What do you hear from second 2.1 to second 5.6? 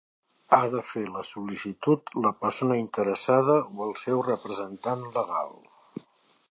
la persona interessada o el seu representant legal.